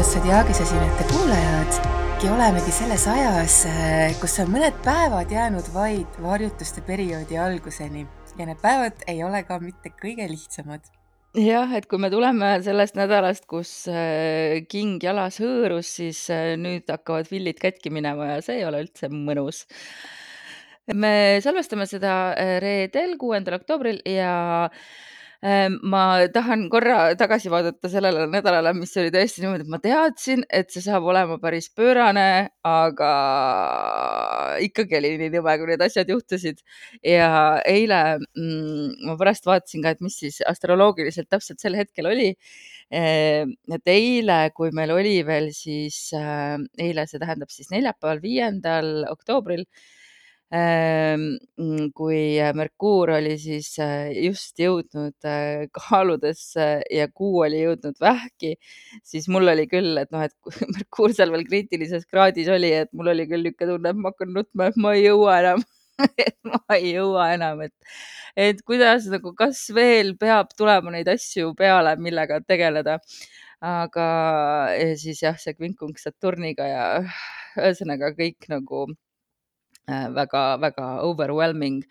[0.00, 1.74] tere, armsad Jaagise siinete kuulajad!
[2.24, 8.06] ja olemegi selles ajas, eh, kus on mõned päevad jäänud vaid varjutuste perioodi alguseni
[8.38, 10.80] ja need päevad ei ole ka mitte kõige lihtsamad.
[11.36, 16.88] jah, et kui me tuleme sellest nädalast, kus eh, king jalas hõõrus, siis eh, nüüd
[16.88, 19.66] hakkavad villid katki minema ja see ei ole üldse mõnus.
[20.94, 22.32] me salvestame seda
[22.64, 24.70] reedel, kuuendal oktoobril ja
[25.42, 30.68] ma tahan korra tagasi vaadata sellele nädalale, mis oli tõesti niimoodi, et ma teadsin, et
[30.70, 33.12] see saab olema päris pöörane, aga
[34.60, 36.60] ikkagi oli nii nõme, kui need asjad juhtusid.
[37.04, 37.30] ja
[37.64, 42.34] eile mm, ma pärast vaatasin ka, et mis siis astroloogiliselt täpselt sel hetkel oli.
[42.92, 49.06] Ehm, et eile, kui meil oli veel siis, äh, eile, see tähendab siis neljapäeval, viiendal
[49.08, 49.99] oktoobril Ehm, mm,
[50.50, 52.22] kui
[52.58, 58.56] Merkuur oli siis äh, just jõudnud äh, kaaludesse ja Kuu oli jõudnud vähki,
[59.06, 60.34] siis mul oli küll, et noh, et
[60.74, 64.34] Merkuur seal veel kriitilises kraadis oli, et mul oli küll niisugune tunne, et ma hakkan
[64.34, 65.62] nutma, et ma ei jõua enam
[66.26, 67.94] et ma ei jõua enam, et,
[68.48, 72.98] et kuidas nagu, kas veel peab tulema neid asju peale, millega tegeleda.
[73.60, 74.04] aga
[74.96, 76.84] siis jah, see kvinkung Saturniga ja
[77.60, 78.86] ühesõnaga kõik nagu
[80.16, 81.82] väga-väga äh, overwhelming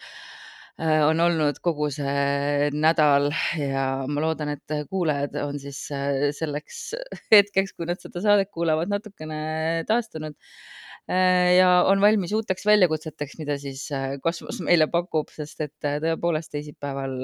[0.80, 6.94] äh, on olnud kogu see nädal ja ma loodan, et kuulajad on siis äh, selleks
[7.34, 9.40] hetkeks, kui nad seda saadet kuulavad, natukene
[9.90, 10.38] taastunud
[11.10, 13.88] ja on valmis uuteks väljakutseteks, mida siis
[14.22, 17.16] kosmos meile pakub, sest et tõepoolest teisipäeval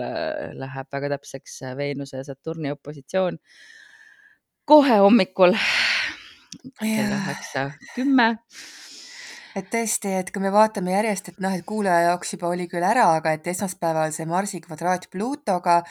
[0.57, 3.37] läheb väga täpseks Veenuse ja Saturni opositsioon
[4.65, 5.53] kohe hommikul
[6.79, 8.27] kell üheksa kümme
[9.55, 12.83] et tõesti, et kui me vaatame järjest, et noh, et kuulaja jaoks juba oli küll
[12.83, 15.81] ära, aga et esmaspäeval see Marsi kvadraat Pluutoga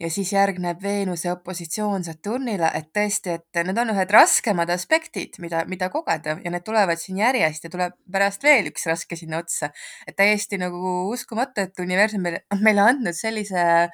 [0.00, 5.62] ja siis järgneb Veenuse opositsioon Saturnile, et tõesti, et need on ühed raskemad aspektid, mida,
[5.70, 9.70] mida kogeda ja need tulevad siin järjest ja tuleb pärast veel üks raske sinna otsa.
[10.06, 13.88] et täiesti nagu uskumatu, et universum meile, meile andnud sellise,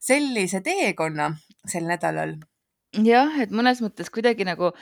[0.00, 1.32] sellise teekonna
[1.68, 2.38] sel nädalal.
[3.02, 4.72] jah, et mõnes mõttes kuidagi nagu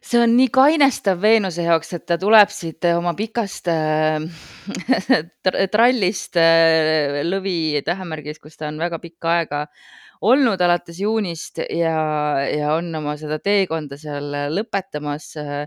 [0.00, 4.20] see on nii kainestav Veenuse jaoks, et ta tuleb siit oma pikast äh,
[5.72, 9.64] trallist äh, lõvi tähemärgis, kus ta on väga pikka aega
[10.20, 11.96] olnud alates juunist ja,
[12.48, 15.64] ja on oma seda teekonda seal lõpetamas äh,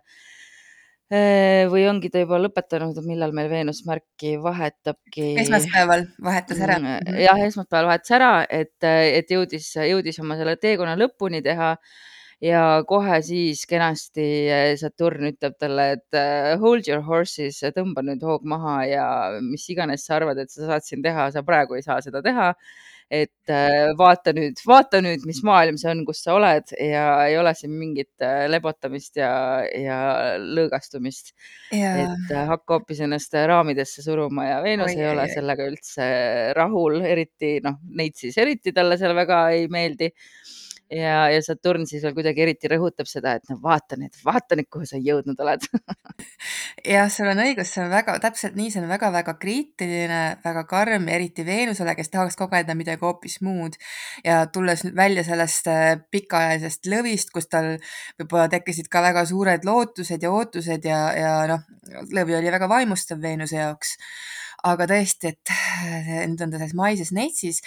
[1.70, 5.34] või ongi ta juba lõpetanud, millal meil Veenus märki vahetabki?
[5.44, 6.80] esmaspäeval vahetas ära.
[6.80, 11.76] Mm, jah, esmaspäeval vahetas ära, et, et jõudis, jõudis oma selle teekonna lõpuni teha
[12.44, 18.24] ja kohe siis kenasti eh, Saturn ütleb talle, et eh, hold your horses, tõmba nüüd
[18.26, 19.06] hoog maha ja
[19.44, 22.54] mis iganes sa arvad, et sa saad siin teha, sa praegu ei saa seda teha.
[23.14, 27.36] et eh, vaata nüüd, vaata nüüd, mis maailm see on, kus sa oled ja ei
[27.38, 29.30] ole siin mingit lebotamist ja,
[29.78, 29.98] ja
[30.40, 31.34] lõõgastumist.
[31.75, 36.10] et hakka hoopis ennast raamidesse suruma ja Veenus ei ole sellega üldse
[36.58, 40.10] rahul, eriti noh, neid siis eriti talle seal väga ei meeldi
[40.92, 44.68] ja, ja Saturn siis veel kuidagi eriti rõhutab seda, et no vaata nüüd, vaata nüüd,
[44.72, 45.66] kuhu sa jõudnud oled.
[46.94, 51.08] Jah, sul on õigus, see on väga täpselt nii, see on väga-väga kriitiline, väga karm,
[51.14, 53.80] eriti Veenusele, kes tahaks kogeda midagi hoopis muud.
[54.26, 57.76] Ja tulles nüüd välja sellest äh, pikaajalisest lõvist, kus tal
[58.20, 61.66] võib-olla tekkisid ka väga suured lootused ja ootused ja, ja noh,
[62.14, 63.98] lõvi oli väga vaimustav Veenuse jaoks
[64.63, 65.51] aga tõesti, et
[66.29, 67.59] nüüd on ta selles maises neitsis.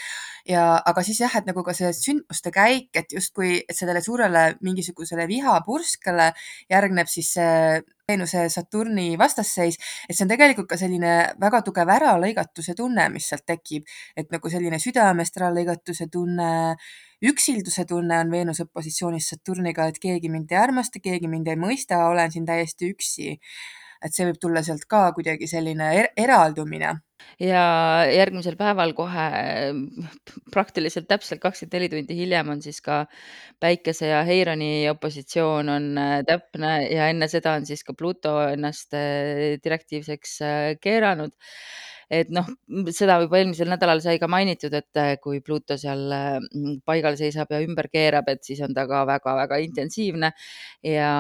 [0.49, 5.27] Ja, aga siis jah, et nagu ka see sündmuste käik, et justkui, sellele suurele mingisugusele
[5.29, 6.31] vihapurskele
[6.71, 12.77] järgneb siis see Veenuse Saturni vastasseis, et see on tegelikult ka selline väga tugev äralõigatuse
[12.79, 16.77] tunne, mis sealt tekib, et nagu selline südamest äralõigatuse tunne,
[17.27, 22.05] üksilduse tunne on Veenuse opositsioonis Saturniga, et keegi mind ei armasta, keegi mind ei mõista,
[22.07, 23.35] olen siin täiesti üksi
[24.05, 26.95] et see võib tulla sealt ka kuidagi selline er eraldumine.
[27.41, 27.63] ja
[28.13, 29.27] järgmisel päeval kohe
[30.53, 33.07] praktiliselt täpselt kakskümmend neli tundi hiljem on siis ka
[33.61, 38.95] Päikese ja Heironi opositsioon on äh, täpne ja enne seda on siis ka Pluto ennast
[38.95, 41.33] äh, direktiivseks äh, keeranud
[42.11, 42.47] et noh,
[42.95, 47.51] seda juba eelmisel nädalal sai ka mainitud, et äh, kui Pluto seal mm, paigal seisab
[47.51, 50.31] ja ümber keerab, et siis on ta ka väga-väga intensiivne.
[50.87, 51.11] Ja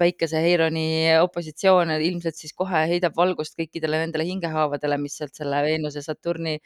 [0.00, 0.86] päikese Heironi
[1.20, 6.56] opositsioon ilmselt siis kohe heidab valgust kõikidele nendele hingehaavadele, mis sealt selle Veenuse, Saturni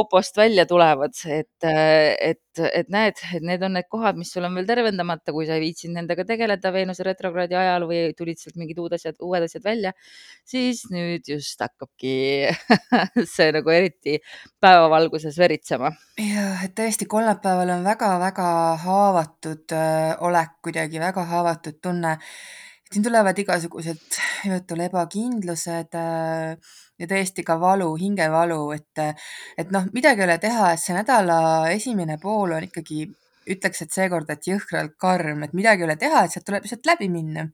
[0.00, 2.14] opost välja tulevad, et, äh,
[2.68, 5.56] et et näed, et need on need kohad, mis sul on veel tervendamata, kui sa
[5.56, 9.64] ei viitsinud nendega tegeleda Veenuse retrokraadi ajal või tulid sealt mingid uud asjad, uued asjad
[9.64, 9.92] välja,
[10.48, 12.14] siis nüüd just hakkabki
[13.34, 14.18] see nagu eriti
[14.62, 15.92] päevavalguses veritsema.
[16.20, 18.50] jah, et tõesti kolmapäeval on väga-väga
[18.84, 22.18] haavatud äh, olek kuidagi, väga haavatud tunne.
[22.90, 26.56] siin tulevad igasugused nimetul ebakindlused äh,
[27.00, 29.02] ja tõesti ka valu, hingevalu, et,
[29.58, 31.38] et noh, midagi ei ole teha, et see nädala
[31.72, 33.06] esimene pool on ikkagi,
[33.50, 36.90] ütleks, et seekord, et jõhkralt karm, et midagi ei ole teha, et sealt tuleb lihtsalt
[36.92, 37.46] läbi minna.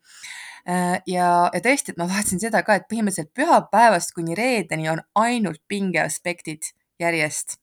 [0.66, 5.04] Äh, ja, ja tõesti, et ma vaatasin seda ka, et põhimõtteliselt pühapäevast kuni reedeni on
[5.22, 7.60] ainult pingeaspektid järjest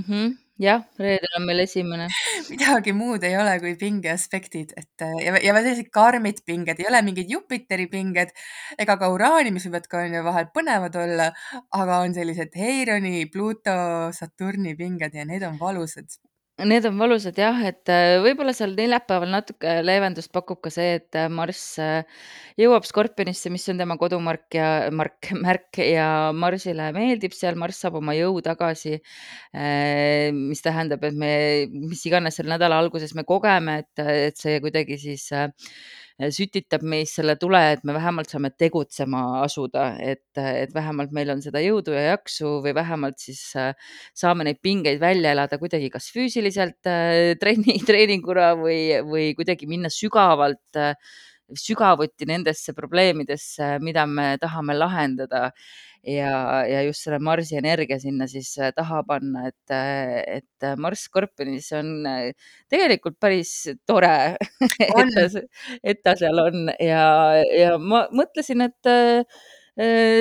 [0.00, 0.32] -hmm.
[0.64, 2.08] jah, reedel on meil esimene.
[2.52, 6.90] midagi muud ei ole kui pingeaspektid, et äh, ja, ja veel sellised karmid pinged, ei
[6.90, 8.34] ole mingid Jupiteri pinged
[8.78, 11.32] ega ka Uraani, mis võivad ka on ju vahel põnevad olla,
[11.80, 13.78] aga on sellised Heironi, Pluto,
[14.12, 16.10] Saturni pinged ja need on valusad
[16.54, 21.16] Need on valusad jah, et äh, võib-olla seal neljapäeval natuke leevendust pakub ka see, et
[21.18, 22.04] äh, Marss äh,
[22.62, 27.98] jõuab Skorpionisse, mis on tema kodumark ja mark, märk ja Marsile meeldib seal, Marss saab
[27.98, 29.00] oma jõu tagasi.
[30.34, 31.34] mis tähendab, et me,
[31.90, 35.26] mis iganes selle nädala alguses me kogeme, et, et see kuidagi siis
[36.14, 41.42] sütitab meis selle tule, et me vähemalt saame tegutsema asuda, et, et vähemalt meil on
[41.42, 43.72] seda jõudu ja jaksu või vähemalt siis äh,
[44.14, 49.90] saame neid pingeid välja elada kuidagi kas füüsiliselt äh, trenni, treeninguna või, või kuidagi minna
[49.90, 50.78] sügavalt
[51.52, 55.50] sügavuti nendesse probleemidesse, mida me tahame lahendada.
[56.04, 60.74] Ja, ja just selle Marsi energia sinna siis äh, taha panna, et, äh, et äh,
[60.76, 62.04] Marss Skorpionis on
[62.68, 63.54] tegelikult päris
[63.88, 64.36] tore,
[64.84, 65.38] et
[65.80, 66.68] et ta seal on.
[66.76, 67.06] Ja,
[67.48, 68.92] ja ma mõtlesin, et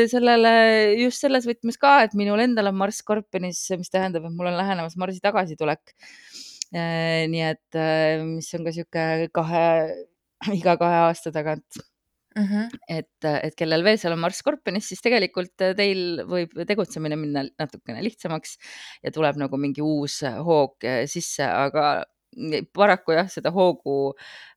[0.09, 0.53] sellele
[0.97, 4.57] just selles võtmes ka, et minul endal on Marss Skorpionis, mis tähendab, et mul on
[4.61, 5.93] lähenemas Marsi tagasitulek.
[6.73, 7.77] nii et,
[8.23, 9.67] mis on ka niisugune kahe,
[10.59, 11.81] iga kahe aasta tagant
[12.35, 12.45] mm.
[12.45, 12.79] -hmm.
[12.89, 18.03] et, et kellel veel seal on Marss Skorpionis, siis tegelikult teil võib tegutsemine minna natukene
[18.05, 18.57] lihtsamaks
[19.03, 22.03] ja tuleb nagu mingi uus hoog sisse, aga
[22.73, 24.13] paraku jah, seda hoogu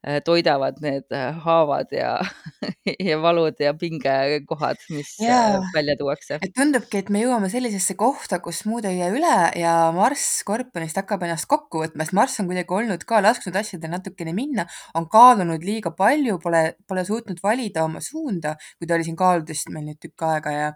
[0.06, 2.16] äh, toidavad need äh, haavad ja
[3.08, 6.40] ja valud ja pingekohad, mis äh, jaa, välja tuuakse.
[6.42, 11.00] et tundubki, et me jõuame sellisesse kohta, kus muud ei jää üle ja Marss Skorpionist
[11.02, 14.66] hakkab ennast kokku võtma, sest Marss on kuidagi olnud ka lasknud asjadel natukene minna,
[14.98, 19.72] on kaalunud liiga palju, pole, pole suutnud valida oma suunda, kui ta oli siin kaaludest
[19.74, 20.70] meil nüüd tükk aega ja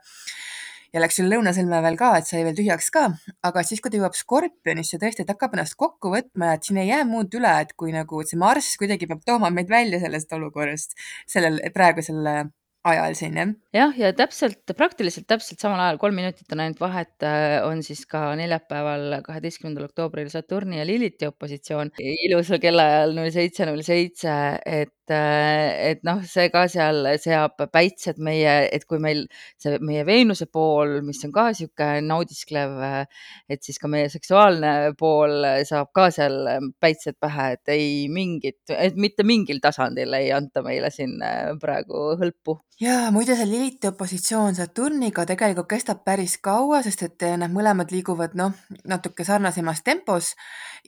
[0.95, 3.07] ja läks üle lõunasõlme veel ka, et sai veel tühjaks ka,
[3.47, 6.81] aga siis, kui ta jõuab Skorpionisse tõesti, et hakkab ennast kokku võtma ja et siin
[6.83, 10.33] ei jää muud üle, et kui nagu see Marss kuidagi peab tooma meid välja sellest
[10.37, 10.97] olukorrast
[11.31, 12.51] sellel praegusel
[12.89, 13.51] ajal siin, jah?
[13.77, 18.07] jah, ja täpselt, praktiliselt täpselt samal ajal, kolm minutit on ainult vahet, äh, on siis
[18.09, 25.13] ka neljapäeval, kaheteistkümnendal oktoobril Saturni ja Liliti opositsioon ilusal kellaajal null seitse null seitse, et
[25.13, 29.27] äh, et noh, see ka seal seab päitsed meie, et kui meil
[29.61, 34.95] see meie Veenuse pool, mis on ka niisugune naudisklev, äh, et siis ka meie seksuaalne
[34.99, 40.65] pool saab ka seal päitsed pähe, et ei mingit, et mitte mingil tasandil ei anta
[40.65, 41.21] meile siin
[41.61, 47.37] praegu hõlpu jaa, muide see Liliti opositsioon Saturniga tegelikult kestab päris kaua, sest et eh,
[47.41, 48.55] nad mõlemad liiguvad noh,
[48.89, 50.33] natuke sarnasemas tempos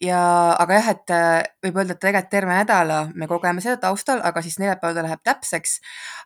[0.00, 0.23] ja
[0.62, 4.42] aga jah, et eh, võib öelda, et tegelikult terve nädala me kogeme seda taustal, aga
[4.45, 5.78] siis neljapäeval ta läheb täpseks.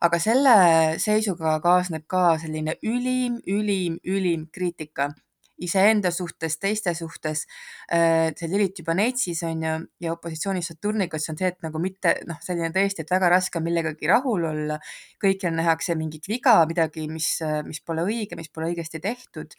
[0.06, 0.56] aga selle
[1.02, 5.14] seisuga kaasneb ka selline ülim, ülim, ülim kriitika
[5.62, 7.46] iseenda suhtes, teiste suhtes.
[7.92, 11.80] Äh, see Lilith juba Neitsis on ju ja opositsioonis Saturniga, siis on see, et nagu
[11.82, 14.80] mitte noh, selline tõesti, et väga raske on millegagi rahul olla.
[15.22, 19.56] kõikjal nähakse mingit viga, midagi, mis, mis pole õige, mis pole õigesti tehtud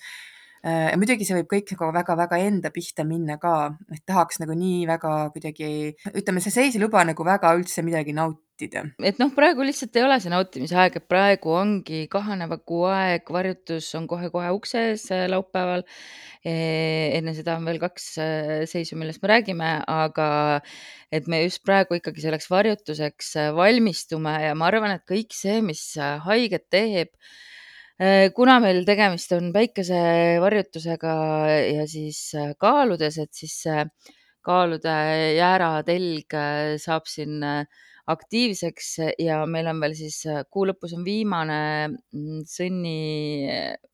[0.63, 3.53] ja muidugi see võib kõik nagu väga-väga enda pihta minna ka,
[3.93, 5.69] et tahaks nagu nii väga kuidagi,
[6.13, 10.03] ütleme, see seis ei luba nagu väga üldse midagi nautida et noh, praegu lihtsalt ei
[10.05, 15.05] ole see nautimise aeg, et praegu ongi kahaneva kuu aeg, varjutus on kohe-kohe ukse ees
[15.13, 15.85] äh, laupäeval.
[16.47, 20.61] enne seda on veel kaks äh, seisu, millest me räägime, aga
[21.11, 25.59] et me just praegu ikkagi selleks varjutuseks äh, valmistume ja ma arvan, et kõik see,
[25.61, 25.83] mis
[26.25, 27.13] haiget teeb,
[28.37, 31.13] kuna meil tegemist on päikesevarjutusega
[31.77, 32.19] ja siis
[32.61, 33.63] kaaludes, et siis
[34.45, 34.95] kaalude
[35.37, 36.37] jääratelg
[36.83, 37.41] saab siin
[38.07, 42.99] aktiivseks ja meil on veel siis äh, kuu lõpus on viimane mm, sõnni,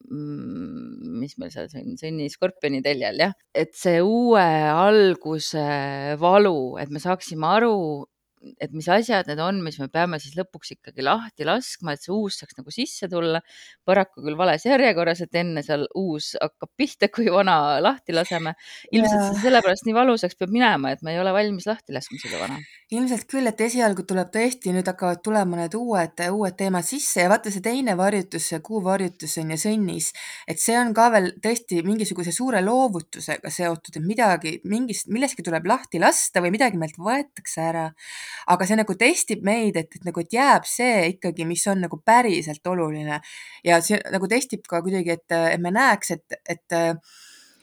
[0.05, 5.65] mm, mis meil seal sõnn, sõnni skorpioni teljel jah, et see uue alguse
[6.21, 7.75] valu, et me saaksime aru,
[8.59, 12.13] et mis asjad need on, mis me peame siis lõpuks ikkagi lahti laskma, et see
[12.13, 13.41] uus saaks nagu sisse tulla.
[13.85, 18.55] paraku küll vales järjekorras, et enne seal uus hakkab pihta, kui vana lahti laseme.
[18.91, 22.41] ilmselt see sellepärast nii valusaks peab minema, et me ei ole valmis lahti laskma seda
[22.41, 22.59] vana.
[22.91, 27.31] ilmselt küll, et esialgu tuleb tõesti, nüüd hakkavad tulema need uued, uued teemad sisse ja
[27.31, 30.11] vaata see teine varjutus, see Kuu varjutus on ju sõnnis,
[30.47, 35.67] et see on ka veel tõesti mingisuguse suure loovutusega seotud, et midagi, mingist, millestki tuleb
[35.67, 37.87] lahti lasta või midagi meilt võetakse ära.
[38.53, 41.99] Aga see nagu testib meid, et, et nagu, et jääb see ikkagi, mis on nagu
[42.05, 43.19] päriselt oluline.
[43.65, 46.81] Ja see nagu testib ka kuidagi, et, et me näeks, et, et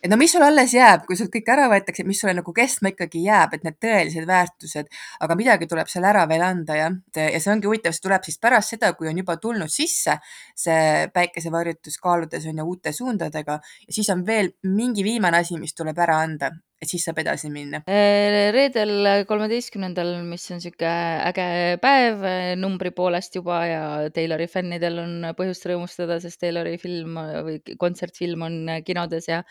[0.03, 2.93] et no mis sul alles jääb, kui sult kõik ära võetakse, mis sulle nagu kestma
[2.95, 4.89] ikkagi jääb, et need tõelised väärtused,
[5.27, 6.97] aga midagi tuleb seal ära veel anda jah.
[7.21, 10.17] ja see ongi huvitav, see tuleb siis pärast seda, kui on juba tulnud sisse
[10.57, 13.61] see päikesevarjutus kaaludes on ju uute suundadega.
[13.87, 16.51] Ja siis on veel mingi viimane asi, mis tuleb ära anda,
[16.81, 17.83] et siis saab edasi minna.
[17.87, 20.89] reedel, kolmeteistkümnendal, mis on sihuke
[21.29, 21.47] äge
[21.83, 22.25] päev
[22.61, 23.85] numbri poolest juba ja
[24.15, 29.43] Taylori fännidel on põhjust rõõmustada, sest Taylori film või kontsertfilm on kinodes ja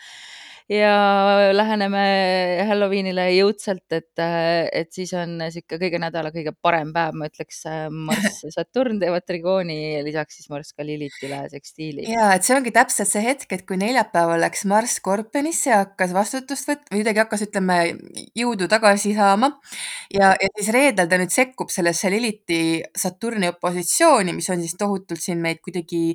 [0.70, 2.02] ja läheneme
[2.68, 7.64] Halloweenile jõudsalt, et, et siis on sihuke kõige nädala kõige parem päev, ma ütleks.
[7.90, 12.06] Marss ja Saturn teevad trigooni, lisaks siis Marss ka Lilithile sekstiili.
[12.10, 16.14] ja et see ongi täpselt see hetk, et kui neljapäeval läks Marss Skorpionisse ja hakkas
[16.14, 17.78] vastutust võtma või kuidagi hakkas, ütleme,
[18.38, 19.52] jõudu tagasi saama
[20.14, 22.60] ja, ja siis reedel ta nüüd sekkub sellesse Lilithi
[22.96, 26.14] Saturni opositsiooni, mis on siis tohutult siin meid kuidagi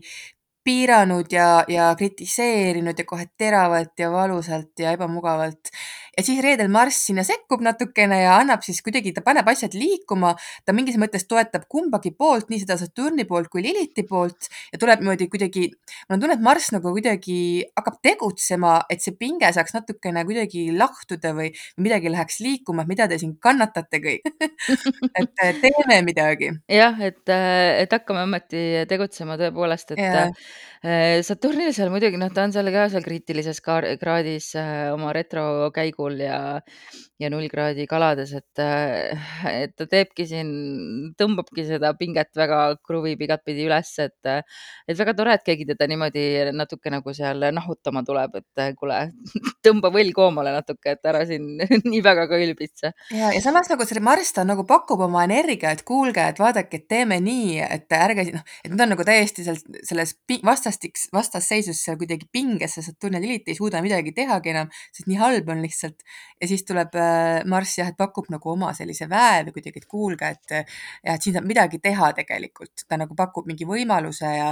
[0.65, 5.69] piiranud ja, ja kritiseerinud ja kohe teravalt ja valusalt ja ebamugavalt.
[6.17, 10.33] Ja siis reedel Marss sinna sekkub natukene ja annab siis kuidagi, ta paneb asjad liikuma,
[10.65, 14.49] ta mingis mõttes toetab kumbagi poolt, nii seda Saturni poolt kui Lilithi poolt.
[14.73, 15.67] Ja tuleb niimoodi kuidagi,
[16.07, 17.37] mul on tunne, et Marss nagu kuidagi
[17.77, 21.51] hakkab tegutsema, et see pinge saaks natukene kuidagi lahtuda või
[21.83, 24.31] midagi läheks liikuma, et mida te siin kannatate kõik.
[25.15, 26.49] Et teeme midagi.
[26.71, 30.25] jah, et, et hakkame ometi tegutsema tõepoolest, et ja
[31.25, 34.51] Saturnil seal muidugi noh, ta on seal ka seal kriitilises kaar kraadis
[34.93, 35.09] oma
[36.09, 36.61] retrokäigul ja
[37.21, 38.61] ja null kraadi kalades, et,
[39.47, 40.49] et ta teebki siin,
[41.15, 46.25] tõmbabki seda pinget väga kruvib igatpidi üles, et et väga tore, et keegi teda niimoodi
[46.55, 48.99] natuke nagu seal nahutama tuleb, et kuule,
[49.65, 51.55] tõmba võll koomale natuke, et ära siin
[51.91, 52.91] nii väga ka ülbitse.
[53.15, 56.81] ja, ja samas nagu see Marss ta nagu pakub oma energia, et kuulge, et vaadake,
[56.81, 61.79] et teeme nii, et ärge noh, et nad on nagu täiesti seal selles vastastiks, vastasseisus
[61.79, 65.49] seal kuidagi pinges, see Saturn ja Lilith ei suuda midagi tehagi enam, sest nii halb
[65.55, 66.03] on lihtsalt.
[66.41, 66.91] ja siis tuleb
[67.51, 71.21] Marss jah, et pakub nagu oma sellise väe või kuidagi, et kuulge, et ja et
[71.23, 74.49] siin saab midagi teha tegelikult, ta nagu pakub mingi võimaluse ja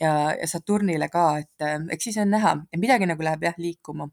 [0.00, 4.08] ja, ja Saturnile ka, et eks siis on näha, midagi nagu läheb jah liikuma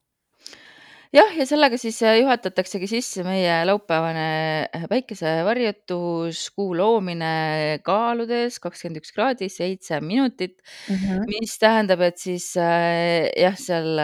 [1.15, 9.49] jah, ja sellega siis juhatataksegi sisse meie laupäevane päikesevarjutus, kuu loomine kaaludes kakskümmend üks kraadi
[9.51, 10.95] seitse minutit mm.
[10.95, 11.27] -hmm.
[11.27, 13.99] mis tähendab, et siis jah, seal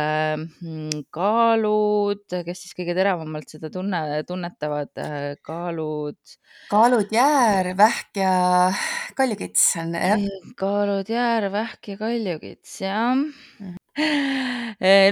[1.16, 4.94] kaalud, kes siis kõige teravamalt seda tunne, tunnetavad,
[5.42, 6.20] kaalud.
[6.70, 8.36] kaalud, jäär, vähk ja
[9.16, 10.30] kaljukits on jah.
[10.60, 13.34] kaalud, jäär, vähk ja kaljukits jah mm.
[13.60, 13.87] -hmm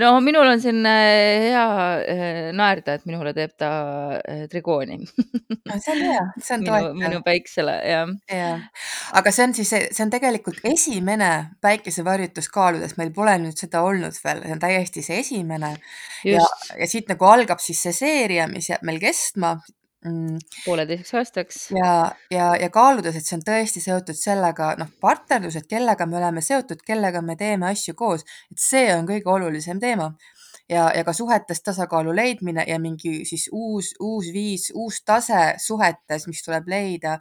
[0.03, 1.65] no minul on siin hea
[2.55, 3.69] naerda, et minule teeb ta
[4.51, 4.99] trigooni
[5.81, 6.97] see on hea, see on toetav.
[6.99, 8.11] minu päiksele, jah.
[8.31, 8.65] jah,
[9.17, 11.31] aga see on siis, see on tegelikult esimene
[11.65, 15.75] päikesevarjutus kaaludes, meil pole nüüd seda olnud veel, see on täiesti see esimene.
[16.27, 16.43] ja,
[16.79, 19.55] ja siit nagu algab siis see seeria, mis jääb meil kestma
[20.05, 20.37] mm..
[20.65, 21.59] pooleteiseks aastaks.
[21.71, 26.43] ja, ja, ja kaaludes, et see on tõesti seotud sellega, noh, partnerlused, kellega me oleme
[26.45, 30.13] seotud, kellega me teeme asju koos, et see on kõige olulisem teema.
[30.69, 36.27] ja, ja ka suhetes tasakaalu leidmine ja mingi siis uus, uus viis, uus tase suhetes,
[36.27, 37.19] mis tuleb leida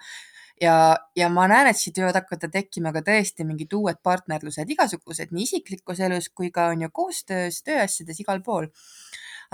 [0.61, 5.35] ja, ja ma näen, et siit võivad hakata tekkima ka tõesti mingid uued partnerlused, igasugused
[5.35, 8.71] nii isiklikus elus kui ka on ju koostöös, tööasjades, igal pool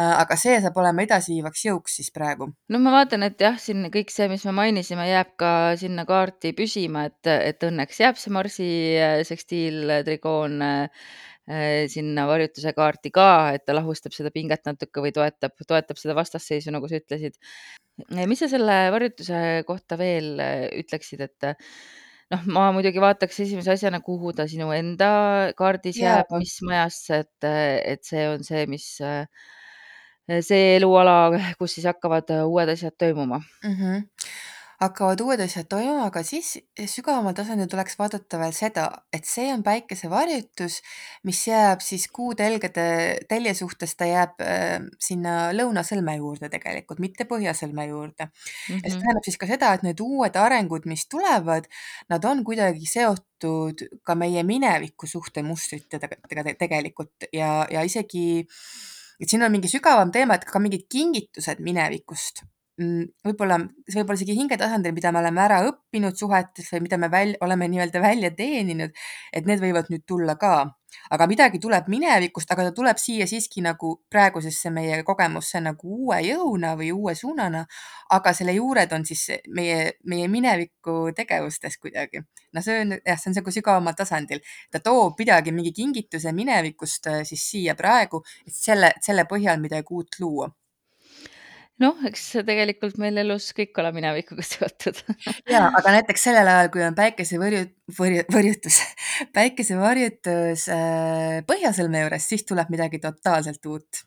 [0.00, 2.50] aga see saab olema edasiviivaks jõuks siis praegu.
[2.72, 6.54] no ma vaatan, et jah, siin kõik see, mis me mainisime, jääb ka sinna kaarti
[6.56, 11.06] püsima, et, et õnneks jääb see Marsi äh, sekstiiltrigoon äh,
[11.90, 16.70] sinna varjutuse kaarti ka, et ta lahustab seda pinget natuke või toetab, toetab seda vastasseisu,
[16.70, 17.34] nagu sa ütlesid.
[18.14, 20.38] mis sa selle varjutuse kohta veel
[20.78, 21.48] ütleksid, et
[22.30, 25.10] noh, ma muidugi vaataks esimese asjana, kuhu ta sinu enda
[25.58, 27.48] kaardis jääb, mis majasse, et,
[27.96, 28.86] et see on see, mis
[30.46, 33.74] see eluala, kus siis hakkavad uued asjad toimuma mm.
[33.74, 34.02] -hmm.
[34.80, 36.52] hakkavad uued asjad toimuma, aga siis
[36.88, 40.80] sügavamal tasandil tuleks vaadata veel seda, et see on päikesevarjutus,
[41.28, 42.86] mis jääb siis kuutelgede
[43.28, 48.24] telje suhtes, ta jääb äh, sinna lõunasõlme juurde tegelikult, mitte põhjasõlme juurde.
[48.24, 48.74] mm.
[48.74, 49.02] ja see -hmm.
[49.02, 51.68] tähendab siis ka seda, et need uued arengud, mis tulevad,
[52.08, 56.08] nad on kuidagi seotud ka meie mineviku suhtemustritega
[56.58, 58.44] tegelikult ja, ja isegi,
[59.20, 62.44] et siin on mingi sügavam teema, et ka mingid kingitused minevikust
[62.80, 63.58] Mm, võib-olla,
[63.90, 67.34] see võib olla isegi hingetasandil, mida me oleme ära õppinud suhetes või mida me väl,
[67.44, 68.94] oleme nii-öelda välja teeninud,
[69.36, 70.52] et need võivad nüüd tulla ka.
[71.10, 76.20] Aga midagi tuleb minevikust, aga ta tuleb siia siiski nagu praegusesse meie kogemusse nagu uue
[76.26, 77.64] jõuna või uue suunana.
[78.10, 82.22] aga selle juured on siis meie, meie mineviku tegevustes kuidagi.
[82.52, 84.40] no see on jah, see on nagu sügavamal tasandil.
[84.70, 89.94] ta toob midagi, mingi kingituse minevikust äh, siis siia praegu, et selle, selle põhjal midagi
[89.94, 90.50] uut luua
[91.80, 95.00] noh, eks tegelikult meil elus kõik ole minevikuga seotud.
[95.50, 97.64] Jaa, aga näiteks sellel ajal, kui on päikesevarju,
[97.98, 98.82] varju, varjutus,
[99.36, 104.04] päikesevarjutus äh, põhjasõlme juures, siis tuleb midagi totaalselt uut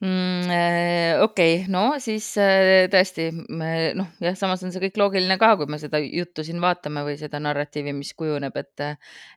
[0.00, 0.50] mm,.
[0.50, 5.68] Äh, okei, no siis äh, tõesti, noh, jah, samas on see kõik loogiline ka, kui
[5.70, 8.84] me seda juttu siin vaatame või seda narratiivi, mis kujuneb, et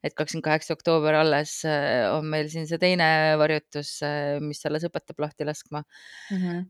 [0.03, 3.95] et kakskümmend kaheksa oktoober alles äh, on meil siin see teine varjutus,
[4.43, 6.37] mis alles õpetab lahti laskma mm.
[6.37, 6.67] -hmm.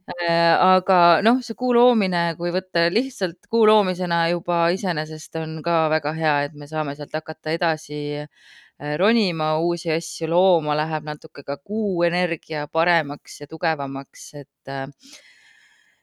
[0.70, 6.14] aga noh, see kuu loomine, kui võtta lihtsalt kuu loomisena juba iseenesest on ka väga
[6.14, 8.28] hea, et me saame sealt hakata edasi Äh,
[9.00, 14.88] ronima, uusi asju looma, läheb natuke ka kuu energia paremaks ja tugevamaks, et äh,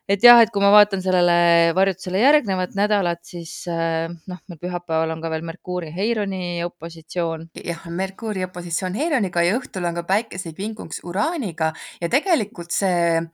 [0.06, 5.14] et jah, et kui ma vaatan sellele varjutusele järgnevat nädalat, siis äh, noh, meil pühapäeval
[5.16, 7.48] on ka veel Merkuuri Heironi opositsioon.
[7.64, 13.24] jah, Merkuuri opositsioon Heironiga ja õhtul on ka päikese kvinkunks Uraaniga ja tegelikult see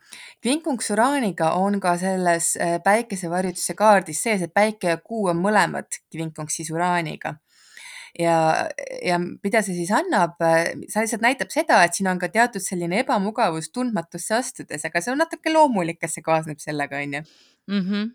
[0.40, 6.62] kvinkunks Uraaniga on ka selles päikesevarjutuse kaardis sees, et päike ja kuu on mõlemad kvinkunks
[6.62, 7.36] siis Uraaniga
[8.18, 8.68] ja,
[9.04, 13.00] ja mida see siis annab, see lihtsalt näitab seda, et siin on ka teatud selline
[13.02, 17.80] ebamugavus tundmatusse astudes, aga see on natuke loomulik, et see kaasneb sellega, on ju mm.
[17.80, 18.10] -hmm.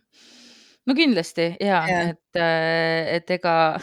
[0.86, 2.42] no kindlasti ja, ja., et,
[3.18, 3.56] et ega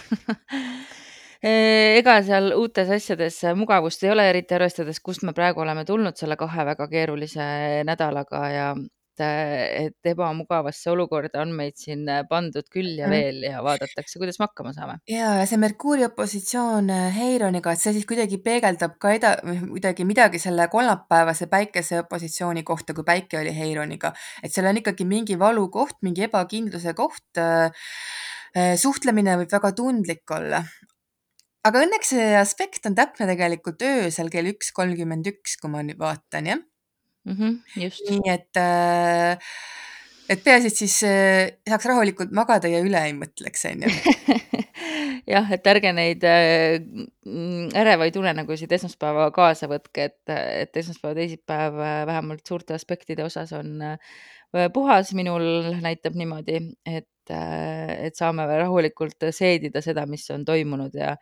[1.44, 6.36] ega seal uutes asjades mugavust ei ole, eriti arvestades, kust me praegu oleme tulnud selle
[6.36, 8.74] kahe väga keerulise nädalaga ja
[9.22, 13.14] et ebamugavasse olukorda on meid siin pandud küll ja mm.
[13.14, 14.98] veel ja vaadatakse, kuidas me hakkama saame.
[15.10, 20.06] ja, ja see Merkuuri opositsioon äh, Heironiga, et see siis kuidagi peegeldab ka eda-, kuidagi
[20.08, 25.38] midagi selle kolmapäevase päikese opositsiooni kohta, kui päike oli Heironiga, et seal on ikkagi mingi
[25.40, 27.26] valukoht, mingi ebakindluse koht.
[27.38, 27.70] Äh,
[28.56, 30.64] äh, suhtlemine võib väga tundlik olla,
[31.64, 36.00] aga õnneks see aspekt on täpne tegelikult öösel kell üks kolmkümmend üks, kui ma nüüd
[36.00, 36.62] vaatan, jah
[37.24, 37.36] mm.
[37.38, 38.10] -hmm, just.
[38.10, 39.38] nii et äh,
[40.28, 43.90] et peaasi, et siis äh, saaks rahulikult magada ja üle ei mõtleks, onju.
[45.34, 46.78] jah, et ärge neid äh,
[47.82, 53.76] ärevaid unenägusid esmaspäeva kaasa võtke, et, et esmaspäev, teisipäev äh, vähemalt suurte aspektide osas on
[54.72, 55.42] puhas, minul
[55.82, 61.16] näitab niimoodi, et, et saame rahulikult seedida seda, mis on toimunud ja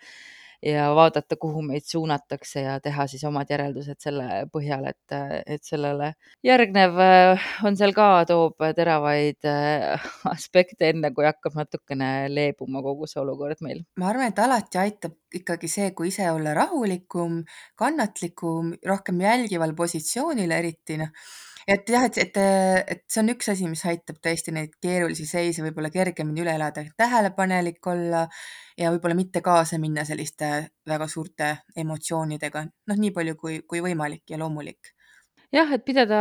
[0.62, 6.12] ja vaadata, kuhu meid suunatakse ja teha siis omad järeldused selle põhjal, et, et sellele
[6.46, 13.10] järgnev äh, on seal ka, toob teravaid äh, aspekte, enne kui hakkab natukene leebuma kogu
[13.10, 13.84] see olukord meil.
[13.98, 17.40] ma arvan, et alati aitab ikkagi see, kui ise olla rahulikum,
[17.78, 21.10] kannatlikum, rohkem jälgival positsioonil eriti noh
[21.68, 22.40] et jah, et, et,
[22.94, 26.84] et see on üks asi, mis aitab tõesti neid keerulisi seise võib-olla kergemini üle elada,
[26.98, 28.26] tähelepanelik olla
[28.78, 30.50] ja võib-olla mitte kaasa minna selliste
[30.88, 34.94] väga suurte emotsioonidega, noh, nii palju kui, kui võimalik ja loomulik
[35.52, 36.18] jah, et pidada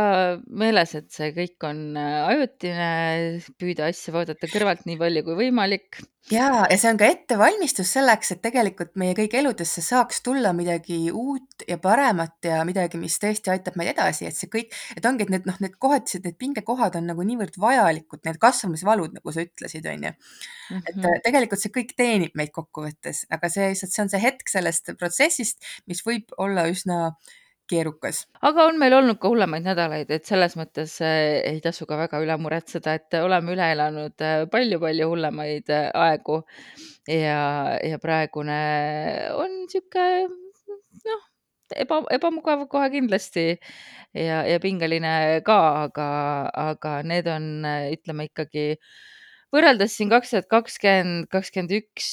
[0.48, 2.88] meeles, et see kõik on äh, ajutine,
[3.60, 6.00] püüda asja vaadata kõrvalt nii palju kui võimalik.
[6.30, 11.00] ja, ja see on ka ettevalmistus selleks, et tegelikult meie kõigi eludesse saaks tulla midagi
[11.10, 15.26] uut ja paremat ja midagi, mis tõesti aitab meid edasi, et see kõik, et ongi,
[15.26, 19.46] et need noh, need kohatised, need pingekohad on nagu niivõrd vajalikud, need kasvamisvalud, nagu sa
[19.48, 20.16] ütlesid, on ju.
[20.72, 21.20] et Mhm.
[21.24, 25.58] tegelikult see kõik teenib meid kokkuvõttes, aga see lihtsalt, see on see hetk sellest protsessist,
[25.86, 27.14] mis võib olla üsna
[27.70, 28.26] keerukas.
[28.42, 32.20] aga on meil olnud ka hullemaid nädalaid, et selles mõttes äh, ei tasu ka väga
[32.24, 36.42] üle muretseda, et oleme üle elanud palju-palju hullemaid äh, aegu
[37.08, 38.60] ja, ja praegune
[39.38, 40.28] on niisugune
[41.06, 41.22] noh,
[41.76, 43.46] eba, ebamugav kohe kindlasti
[44.14, 46.08] ja, ja pingeline ka, aga,
[46.68, 47.48] aga need on,
[47.94, 48.66] ütleme ikkagi
[49.52, 52.10] võrreldes siin kaks tuhat kakskümmend, kakskümmend üks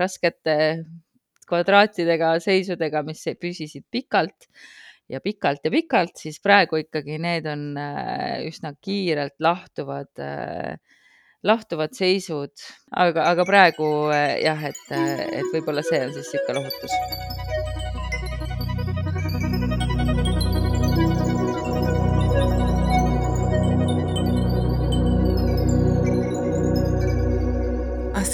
[0.00, 0.56] raskete
[1.50, 4.48] kvadraatidega seisudega, mis püsisid pikalt
[5.10, 10.78] ja pikalt ja pikalt, siis praegu ikkagi need on äh, üsna kiirelt lahtuvad äh,
[11.42, 12.52] lahtuvad seisud,
[12.92, 17.39] aga, aga praegu jah, et, et võib-olla see on siis niisugune lohutus.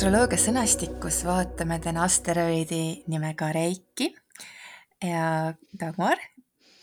[0.07, 4.07] Astroloogia sõnastikus vaatame täna asteroidi nimega Reiki
[5.03, 5.49] ja
[5.81, 6.21] Dagmar,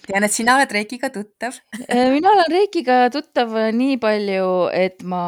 [0.04, 1.56] tean, et sina oled Reikiga tuttav
[2.12, 5.22] mina olen Reikiga tuttav nii palju, et ma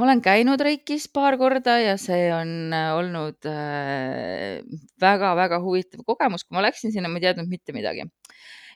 [0.00, 3.50] olen käinud Reikis paar korda ja see on olnud
[5.04, 6.46] väga-väga huvitav kogemus.
[6.48, 8.08] kui ma läksin sinna, ma ei teadnud mitte midagi.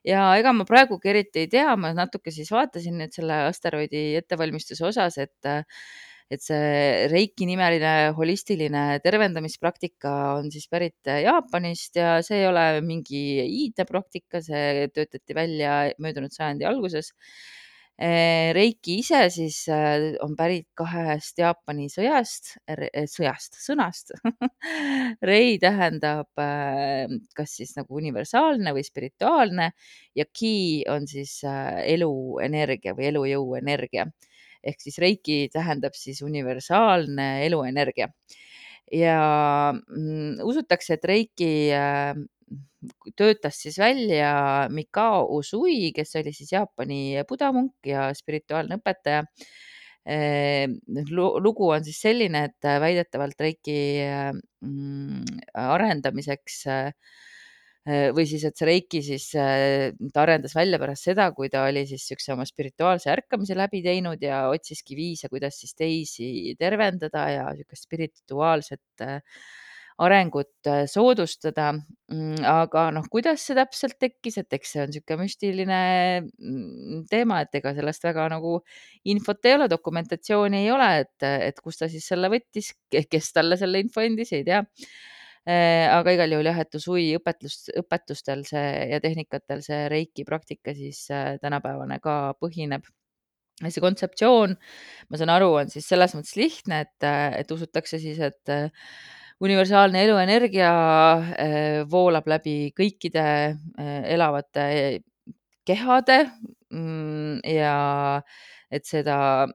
[0.04, 4.84] ja ega ma praegugi eriti ei tea, ma natuke siis vaatasin nüüd selle asteroidi ettevalmistuse
[4.92, 5.52] osas, et
[6.30, 13.22] et see Reiki nimeline holistiline tervendamispraktika on siis pärit Jaapanist ja see ei ole mingi
[13.42, 17.10] iidne praktika, see töötati välja möödunud sajandi alguses.
[18.00, 19.58] Reiki ise siis
[20.24, 22.54] on pärit kahest Jaapani sõjast,
[23.12, 24.14] sõjast, sõnast
[25.30, 26.30] Rei tähendab
[27.36, 29.68] kas siis nagu universaalne või spirituaalne
[30.16, 30.54] ja ki
[30.88, 34.08] on siis eluenergia või elujõu energia
[34.62, 38.10] ehk siis Reiki tähendab siis universaalne eluenergia.
[38.90, 39.16] ja
[39.72, 42.14] mm, usutakse, et Reiki äh,
[43.16, 49.22] töötas siis välja Mikao Usui, kes oli siis Jaapani budamunk ja spirituaalne õpetaja.
[50.10, 50.78] Ehm,
[51.12, 53.76] lugu on siis selline, et väidetavalt Reiki
[54.64, 57.39] mm, arendamiseks äh, Äh,
[57.88, 61.86] või siis, et see Reiki siis äh, ta arendas välja pärast seda, kui ta oli
[61.88, 67.48] siis niisuguse oma spirituaalse ärkamise läbi teinud ja otsiski viise, kuidas siis teisi tervendada ja
[67.54, 69.22] niisugust spirituaalset äh,
[70.00, 71.74] arengut soodustada.
[72.10, 75.80] Mm, aga noh, kuidas see täpselt tekkis, et eks see on niisugune müstiline
[76.24, 78.58] mm, teema, et ega sellest väga nagu
[79.12, 83.60] infot ei ole, dokumentatsiooni ei ole, et, et kust ta siis selle võttis, kes talle
[83.60, 88.64] selle info andis, ei tea Äh, aga igal juhul jah, et Usui õpetlust, õpetustel see
[88.92, 92.84] ja tehnikatel see Reiki praktika siis äh, tänapäevane ka põhineb.
[93.60, 94.54] see kontseptsioon,
[95.10, 98.52] ma saan aru, on siis selles mõttes lihtne, et, äh, et usutakse siis, et
[99.40, 100.70] universaalne eluenergia
[101.88, 105.00] voolab läbi kõikide elavate
[105.64, 106.18] kehade
[106.72, 107.76] mm, ja
[108.70, 109.46] et seda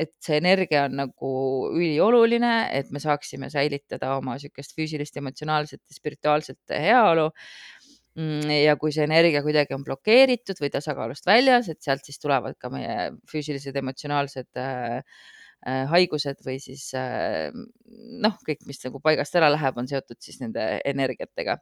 [0.00, 1.30] et see energia on nagu
[1.74, 7.30] ülioluline, et me saaksime säilitada oma niisugust füüsilist, emotsionaalset ja spirituaalset heaolu.
[8.14, 12.54] Mm, ja kui see energia kuidagi on blokeeritud või tasakaalust väljas, et sealt siis tulevad
[12.62, 15.00] ka meie füüsilised, emotsionaalsed äh,
[15.66, 17.50] äh, haigused või siis äh,
[18.22, 21.58] noh, kõik, mis nagu paigast ära läheb, on seotud siis nende energiatega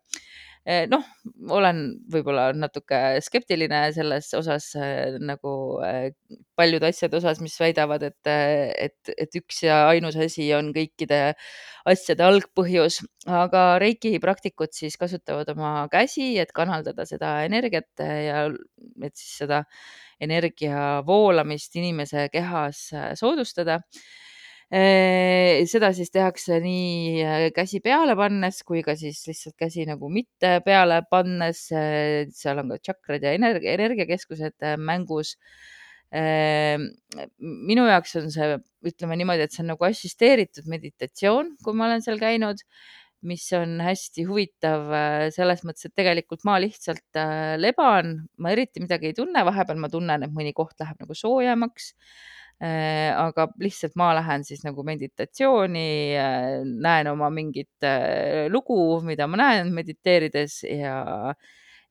[0.62, 1.02] noh,
[1.50, 1.80] olen
[2.12, 6.12] võib-olla natuke skeptiline selles osas eh, nagu eh,
[6.58, 11.34] paljude asjade osas, mis väidavad, et, et, et üks ja ainus asi on kõikide
[11.90, 18.46] asjade algpõhjus, aga Reiki praktikud siis kasutavad oma käsi, et kanaldada seda energiat ja
[19.02, 19.64] et siis seda
[20.22, 22.86] energia voolamist inimese kehas
[23.18, 23.80] soodustada
[24.72, 30.60] seda siis tehakse nii äh, käsi peale pannes kui ka siis lihtsalt käsi nagu mitte
[30.64, 31.66] peale pannes.
[31.68, 35.36] seal on ka tšakrad ja energia, energiakeskused äh, mängus.
[37.40, 42.04] minu jaoks on see, ütleme niimoodi, et see on nagu assisteeritud meditatsioon, kui ma olen
[42.04, 42.60] seal käinud,
[43.24, 47.20] mis on hästi huvitav äh, selles mõttes, et tegelikult ma lihtsalt
[47.60, 51.94] leban, ma eriti midagi ei tunne, vahepeal ma tunnen, et mõni koht läheb nagu soojemaks
[51.94, 59.26] Äh, aga lihtsalt ma lähen siis nagu meditatsiooni, äh, näen oma mingit äh, lugu, mida
[59.26, 61.34] ma näen mediteerides ja,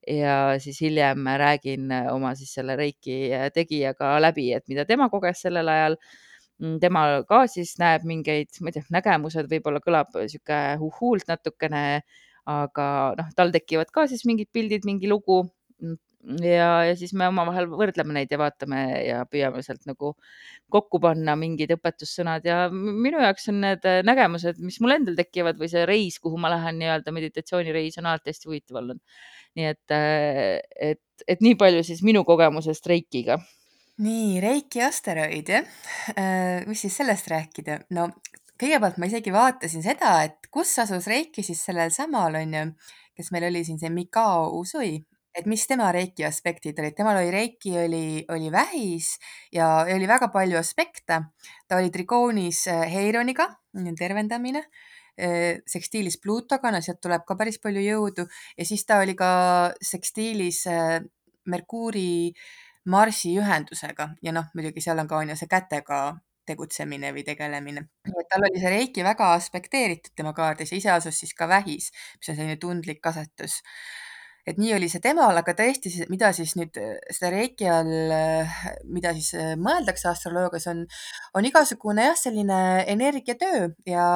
[0.08, 3.20] ja siis hiljem räägin oma siis selle Reiki
[3.54, 6.00] tegijaga läbi, et mida tema koges sellel ajal.
[6.62, 12.04] Mm, tema ka siis näeb mingeid, ma ei tea, nägemused võib-olla kõlab sihuke huhuult natukene,
[12.48, 15.42] aga noh, tal tekivad ka siis mingid pildid, mingi lugu
[16.42, 20.14] ja, ja siis me omavahel võrdleme neid ja vaatame ja püüame sealt nagu
[20.72, 25.60] kokku panna mingid õpetussõnad ja minu jaoks on need äh, nägemused, mis mul endal tekivad
[25.60, 29.02] või see reis, kuhu ma lähen nii-öelda meditatsioonireis on alati hästi huvitav olnud.
[29.60, 30.60] nii et, äh,
[30.92, 33.40] et, et nii palju siis minu kogemusest Reikiga.
[34.02, 35.78] nii, Reiki asteroid jah,
[36.16, 38.12] äh, mis siis sellest rääkida, no
[38.62, 42.68] kõigepealt ma isegi vaatasin seda, et kus asus Reiki siis sellel samal on ju,
[43.18, 45.00] kes meil oli siin see Mikao Usui
[45.36, 49.14] et mis tema reiki aspektid olid, temal oli reiki oli, oli vähis
[49.54, 51.22] ja oli väga palju aspekte.
[51.68, 53.48] ta oli trigoonis äh, Heironiga,
[53.98, 54.66] tervendamine,
[55.20, 59.32] äh, sekstiilis Pluutoga, no sealt tuleb ka päris palju jõudu ja siis ta oli ka
[59.82, 61.00] sekstiilis äh,
[61.48, 62.34] Merkuuri
[62.86, 66.02] Marsi ühendusega ja noh, muidugi seal on ka on ju see kätega
[66.46, 67.88] tegutsemine või tegelemine.
[68.30, 72.32] tal oli see reiki väga aspekteeritud tema kaardis ja ise asus siis ka vähis, mis
[72.32, 73.62] on selline tundlik asetus.
[74.48, 76.78] Et nii oli see temal, aga tõesti, mida siis nüüd
[77.12, 77.94] seda reiki all,
[78.90, 80.84] mida siis mõeldakse astroloogias, on,
[81.38, 82.60] on igasugune jah, selline
[82.92, 84.10] energiatöö ja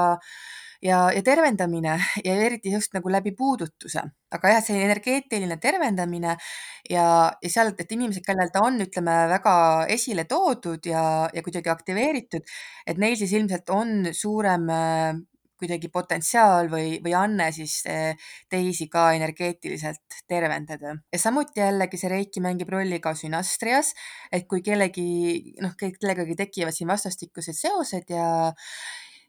[0.85, 4.03] ja, ja tervendamine ja eriti just nagu läbi puudutuse,
[4.35, 6.35] aga jah, see energeetiline tervendamine
[6.89, 7.07] ja,
[7.41, 9.55] ja sealt, et inimesed, kellel ta on, ütleme väga
[9.95, 14.69] esile toodud ja, ja kuidagi aktiveeritud, et neil siis ilmselt on suurem
[15.59, 17.81] kuidagi potentsiaal või, või anne siis
[18.51, 20.95] teisi ka energeetiliselt tervendada.
[21.11, 23.93] ja samuti jällegi see reiki mängib rolli ka sünastrias,
[24.31, 28.27] et kui kellegi noh, kellegagi tekivad siin vastastikused seosed ja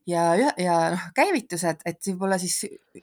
[0.06, 2.60] ja, ja noh, käivitused, et võib-olla siis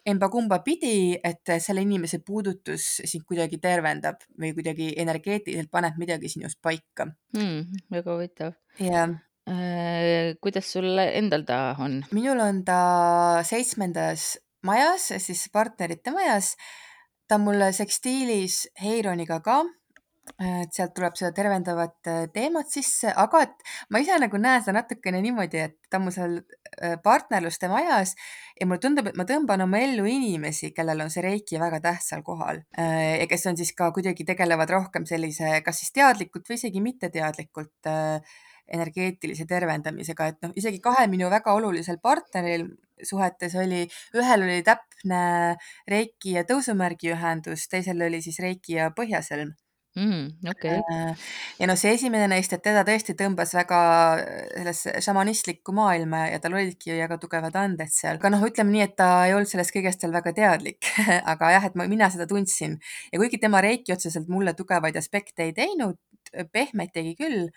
[0.07, 6.61] emba-kumba pidi, et selle inimese puudutus sind kuidagi tervendab või kuidagi energeetiliselt paneb midagi sinust
[6.63, 7.85] paika mm,.
[7.93, 8.57] väga huvitav.
[8.79, 10.33] jah äh,.
[10.41, 12.01] kuidas sul endal ta on?
[12.11, 12.79] minul on ta
[13.43, 16.55] seitsmendas majas, siis partnerite majas.
[17.27, 19.63] ta on mul sekstiilis Heironiga ka
[20.39, 25.19] et sealt tuleb seda tervendavat teemat sisse, aga et ma ise nagu näen seda natukene
[25.23, 26.37] niimoodi, et ta on mul seal
[27.03, 28.13] partnerluste majas
[28.59, 32.23] ja mulle tundub, et ma tõmban oma ellu inimesi, kellel on see reiki väga tähtsal
[32.25, 36.83] kohal ja kes on siis ka kuidagi tegelevad rohkem sellise, kas siis teadlikult või isegi
[36.87, 37.91] mitteteadlikult
[38.67, 42.69] energeetilise tervendamisega, et noh, isegi kahel minu väga olulisel partneril
[43.03, 43.83] suhetes oli,
[44.15, 45.23] ühel oli täpne
[45.89, 49.51] reiki ja tõusumärgi ühendus, teisel oli siis reiki ja põhjasõlm
[49.95, 50.49] mm,.
[50.49, 50.77] okei.
[50.79, 51.13] Okay..
[51.59, 53.81] ja noh, see esimene neist, et teda tõesti tõmbas väga
[54.21, 58.95] sellesse šamanistlikku maailma ja tal olidki väga tugevad anded seal, aga noh, ütleme nii, et
[58.99, 60.89] ta ei olnud sellest kõigest veel väga teadlik.
[61.33, 62.75] Aga jah, et ma, mina seda tundsin.
[63.13, 65.97] Ja kuigi tema reiki otseselt mulle tugevaid aspekte ei teinud,
[66.53, 67.47] pehmeid tegi küll,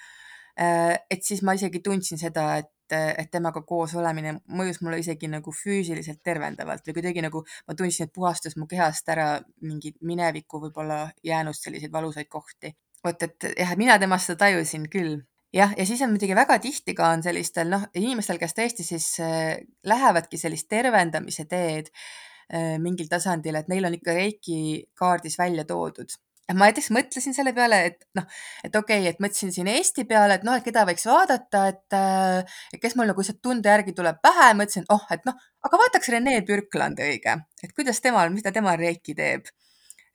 [0.57, 5.51] et siis ma isegi tundsin seda, et et temaga koos olemine mõjus mulle isegi nagu
[5.51, 11.09] füüsiliselt tervendavalt või kuidagi nagu ma tundsin, et puhastas mu kehast ära mingeid minevikku võib-olla
[11.27, 12.77] jäänud selliseid valusaid kohti.
[13.05, 15.19] vot, et jah, mina temast seda tajusin küll
[15.55, 19.09] jah, ja siis on muidugi väga tihti ka on sellistel noh, inimestel, kes tõesti siis
[19.25, 24.59] äh, lähevadki sellist tervendamise teed äh, mingil tasandil, et neil on ikka reiki
[24.95, 26.14] kaardis välja toodud
[26.54, 28.26] ma näiteks mõtlesin selle peale, et noh,
[28.64, 31.96] et okei okay,, et mõtlesin siin Eesti peale, et noh, et keda võiks vaadata, et
[31.98, 36.12] äh, kes mul nagu lihtsalt tunde järgi tuleb pähe, mõtlesin, oh, et noh, aga vaataks
[36.14, 39.50] Rene Bürklandi õige, et kuidas temal, mida tema reiki teeb.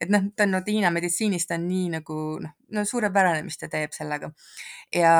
[0.02, 3.60] et noh, ta on no Hiina meditsiinis, ta on nii nagu noh, no suurepärane, mis
[3.60, 4.32] ta teeb sellega.
[4.94, 5.12] ja,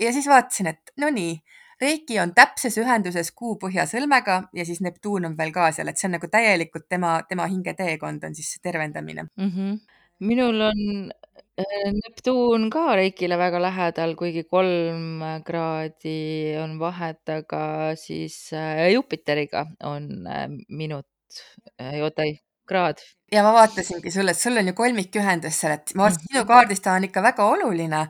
[0.00, 1.36] ja siis vaatasin, et no nii
[1.76, 6.08] Reiki on täpses ühenduses kuu põhjasõlmega ja siis Neptuun on veel ka seal, et see
[6.08, 9.50] on nagu täielikult tema, tema hingeteekond on siis tervendamine mm.
[9.50, 9.76] -hmm
[10.20, 10.80] minul on
[11.58, 17.62] äh, Neptuun ka Reikile väga lähedal, kuigi kolm kraadi on vahet, aga
[18.00, 21.06] siis äh, Jupiteriga on äh, minut,
[22.02, 23.00] oota ei, kraad.
[23.32, 26.48] ja ma vaatasingi sulle, et sul on ju kolmikühendus seal, et ma vaatasin sinu Mhm.
[26.52, 28.06] kaardis ta on ikka väga oluline,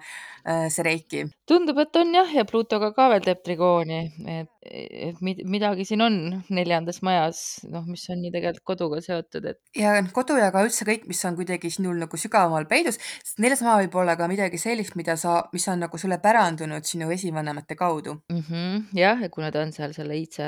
[0.47, 1.25] see Reiki.
[1.49, 3.99] tundub, et on jah, ja Pluutoga ka veel teeb trigooni,
[4.31, 6.19] et, et mid- midagi siin on
[6.55, 10.87] neljandas majas, noh, mis on ju tegelikult koduga seotud, et ja kodu ja ka üldse
[10.89, 13.01] kõik, mis on kuidagi sinul nagu sügavamal peidus,
[13.43, 17.11] neljas maa võib olla ka midagi sellist, mida sa, mis on nagu sulle pärandunud sinu
[17.15, 18.21] esivanemate kaudu.
[18.31, 18.43] mm.
[18.49, 18.83] -hmm.
[18.99, 20.45] jah, ja kuna ta on seal selle iidse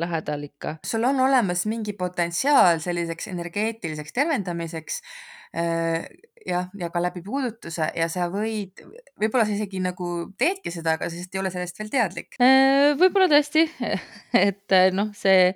[0.00, 0.78] lähedal ikka.
[0.84, 5.02] sul on olemas mingi potentsiaal selliseks energeetiliseks tervendamiseks
[5.52, 8.82] jah, ja ka läbi puudutuse ja sa võid,
[9.20, 10.08] võib-olla sa isegi nagu
[10.40, 12.38] teedki seda, aga sa lihtsalt ei ole sellest veel teadlik.
[13.00, 13.66] võib-olla tõesti,
[14.48, 15.52] et noh, see,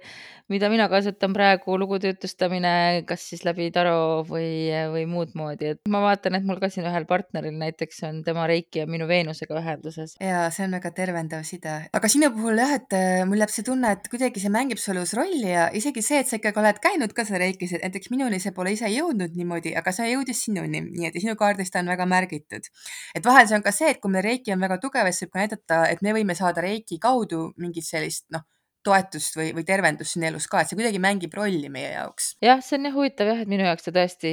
[0.53, 6.03] mida mina kasutan praegu, lugututvustamine, kas siis läbi taro või, või muud moodi, et ma
[6.05, 10.15] vaatan, et mul ka siin ühel partneril näiteks on tema Reiki ja minu Veenusega ühenduses.
[10.21, 12.97] ja see on väga tervendav side, aga sinu puhul jah, et
[13.29, 16.31] mul jääb see tunne, et kuidagi see mängib su elus rolli ja isegi see, et
[16.31, 19.75] sa ikkagi oled käinud ka seal Reikis, et näiteks minuni see pole ise jõudnud niimoodi,
[19.79, 22.71] aga see jõudis sinuni, nii et sinu kaardis ta on väga märgitud.
[23.15, 25.37] et vahel see on ka see, et kui meil Reiki on väga tugev, siis võib
[25.37, 28.45] ka näidata, et me võime saada Reiki kaudu mingit sellist noh,
[28.87, 32.35] toetust või, või tervendust siin elus ka, et see kuidagi mängib rolli meie jaoks.
[32.45, 34.33] jah, see on jah huvitav jah, et minu jaoks ta tõesti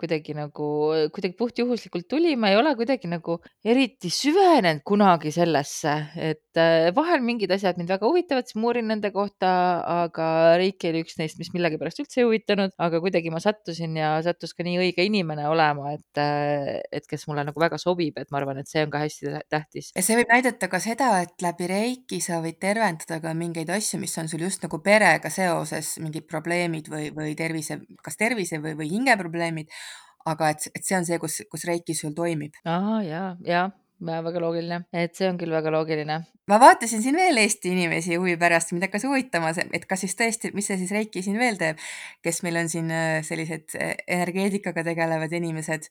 [0.00, 0.68] kuidagi nagu,
[1.14, 6.60] kuidagi puhtjuhuslikult tuli, ma ei ole kuidagi nagu eriti süvenenud kunagi sellesse, et
[6.96, 9.50] vahel mingid asjad mind väga huvitavad, siis ma uurin nende kohta,
[10.04, 10.26] aga
[10.60, 14.54] Reiki oli üks neist, mis millegipärast üldse ei huvitanud, aga kuidagi ma sattusin ja sattus
[14.56, 16.22] ka nii õige inimene olema, et,
[16.90, 19.92] et kes mulle nagu väga sobib, et ma arvan, et see on ka hästi tähtis.
[19.96, 23.89] ja see võib näidata ka seda, et läbi Reiki sa võid tervendada ka mingeid asju,
[23.90, 28.60] asju, mis on sul just nagu perega seoses, mingid probleemid või, või tervise, kas tervise
[28.62, 29.70] või, või hingeprobleemid.
[30.26, 32.54] aga et, et see on see, kus, kus Reiki sul toimib.
[32.64, 36.20] aa, ja, ja väga loogiline, et see on küll väga loogiline.
[36.46, 40.52] ma vaatasin siin veel Eesti inimesi huvi pärast, mind hakkas huvitama et kas siis tõesti,
[40.54, 41.78] mis see siis Reiki siin veel teeb,
[42.22, 45.88] kes meil on siin äh, sellised äh, energeetikaga tegelevad inimesed,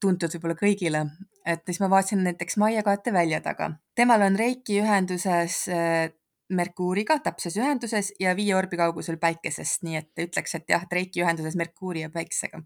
[0.00, 1.02] tuntud võib-olla kõigile,
[1.46, 6.12] et siis ma vaatasin näiteks Maie Kaate välja taga, temal on Reiki ühenduses äh,
[6.54, 11.56] Merkuuriga täpses ühenduses ja viie orbi kaugusel Päikesest, nii et ütleks, et jah, Reiki ühenduses
[11.58, 12.60] Merkuuri ja Päikesega.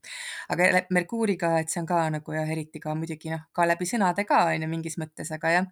[0.53, 4.27] aga Merkuuriga, et see on ka nagu jah, eriti ka muidugi noh, ka läbi sõnade
[4.29, 5.71] ka on ju mingis mõttes, aga jah,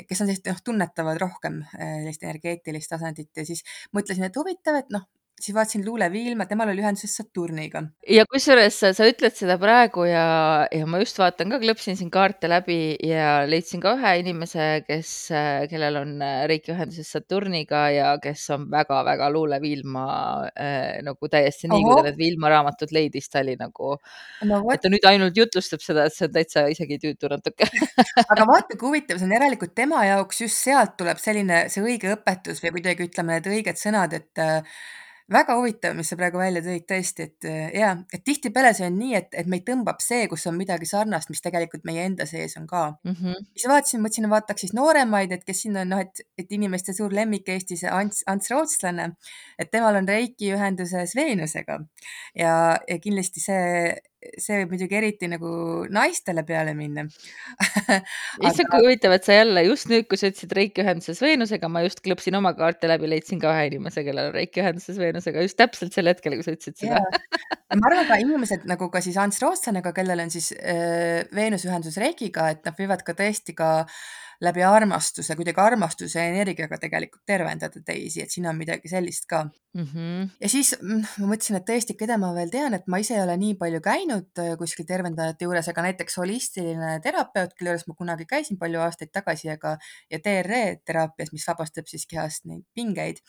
[0.00, 4.80] kes on sellist noh, tunnetavad rohkem äh, sellist energeetilist tasandit ja siis mõtlesin, et huvitav,
[4.80, 5.04] et noh,
[5.42, 7.82] siis vaatasin Luule Viilma, temal oli ühenduses Saturniga.
[8.08, 10.24] ja kusjuures sa, sa ütled seda praegu ja,
[10.70, 15.12] ja ma just vaatan ka, klõpsin siin kaarte läbi ja leidsin ka ühe inimese, kes,
[15.70, 16.14] kellel on
[16.50, 20.06] Reiki ühenduses Saturniga ja kes on väga-väga Luule Viilma
[20.52, 23.96] äh, nagu täiesti nii, kui ta need Viilma raamatud leidis, ta oli nagu
[24.48, 27.68] no et ta nüüd ainult jutlustab seda, et see on täitsa isegi tüütu natuke.
[28.32, 32.14] Aga vaata, kui huvitav see on, järelikult tema jaoks just sealt tuleb selline, see õige
[32.16, 34.60] õpetus või kuidagi ütleme, need õiged sõnad, et äh,
[35.32, 38.98] väga huvitav, mis sa praegu välja tõid tõesti, et äh, ja, et tihtipeale see on
[38.98, 42.56] nii, et, et meid tõmbab see, kus on midagi sarnast, mis tegelikult meie enda sees
[42.60, 43.16] on ka mm.
[43.18, 43.48] -hmm.
[43.56, 47.12] siis vaatasin, mõtlesin, vaataks siis nooremaid, et kes siin on, noh, et, et inimeste suur
[47.12, 49.12] lemmik Eestis, Ants, Ants Rootslane,
[49.58, 51.80] et temal on Reiki ühenduses Veenusega
[52.38, 52.54] ja,
[52.88, 53.94] ja kindlasti see,
[54.40, 55.50] see võib muidugi eriti nagu
[55.92, 57.04] naistele peale minna
[58.46, 61.84] issand, kui huvitav, et sa jälle just nüüd, kui sa ütlesid Reiki ühenduses Veenusega, ma
[61.86, 65.58] just klõpsin oma kaarte läbi, leidsin ka ühe inimese, kellel on Reiki ühenduses Veenusega just
[65.60, 67.02] täpselt sel hetkel, kui sa ütlesid seda.
[67.78, 71.98] ma arvan ka inimesed nagu ka siis Ants Rootslannega, kellel on siis äh, Veenuse ühendus
[72.02, 73.72] Reikiga, et nad võivad ka tõesti ka
[74.42, 79.84] läbi armastuse, kuidagi armastuse energiaga tegelikult tervendada teisi, et siin on midagi sellist ka mm.
[79.84, 80.28] -hmm.
[80.40, 83.22] ja siis mm, ma mõtlesin, et tõesti, keda ma veel tean, et ma ise ei
[83.22, 87.98] ole nii palju käinud äh, kuskil tervendajate juures, aga näiteks holistiline terapeut, kelle juures ma
[87.98, 89.76] kunagi käisin palju aastaid tagasi, aga
[90.10, 93.22] ja TRE teraapias, mis vabastab siis kehast neid pingeid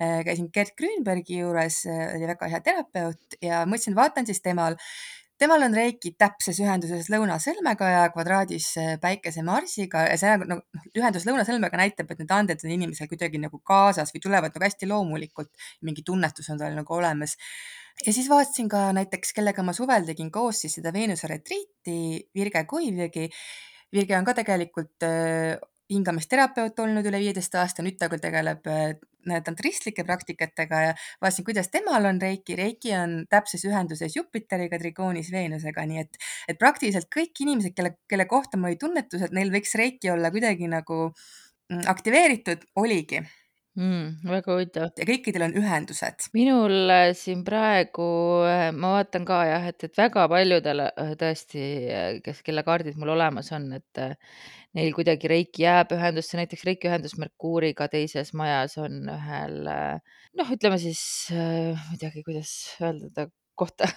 [0.00, 4.78] äh, käisin Gerd Grünbergi juures, äh, oli väga hea terapeut ja mõtlesin, vaatan siis temal
[5.40, 10.62] temal on Reiki täpses ühenduses lõunasõlmega ja kvadraadis äh, päikese Marsiga ja see nagu noh,
[10.96, 14.88] ühendus lõunasõlmega näitab, et need anded on inimesel kuidagi nagu kaasas või tulevad nagu hästi
[14.90, 15.52] loomulikult.
[15.86, 17.36] mingi tunnetus on tal nagu olemas.
[18.06, 22.64] ja siis vaatasin ka näiteks, kellega ma suvel tegin koos siis seda Veenuse retriiti, Virge
[22.64, 23.30] Kuivjõgi.
[23.92, 25.56] Virge on ka tegelikult äh,
[25.92, 28.96] hingamisterapeut olnud üle viieteist aasta, nüüd ta küll tegeleb äh,
[29.44, 32.56] tantristlike praktikatega ja vaatasin, kuidas temal on Reiki.
[32.58, 38.28] Reiki on täpses ühenduses Jupiteriga, trigoonis Veenusega, nii et, et praktiliselt kõik inimesed, kelle, kelle
[38.30, 43.22] kohta mul oli tunnetus, et neil võiks Reiki olla kuidagi nagu mm, aktiveeritud, oligi
[43.76, 44.28] mm,.
[44.32, 44.90] väga huvitav.
[44.98, 46.28] ja kõikidel on ühendused.
[46.36, 48.08] minul äh, siin praegu,
[48.48, 51.64] äh, ma vaatan ka jah, et, et väga paljudel äh, tõesti,
[52.24, 54.04] kes, kelle kaardid mul olemas on, et
[54.76, 59.62] neil kuidagi Reiki jääb ühendusse, näiteks Reiki ühendus Merkuuriga teises majas on ühel
[60.36, 61.00] noh, ütleme siis
[61.32, 63.26] äh, teagi, kuidas öelda ta
[63.58, 63.88] kohta